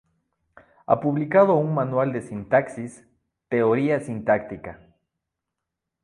[0.87, 3.05] Ha publicado un manual de sintaxis,
[3.49, 4.79] "Teoría sintáctica.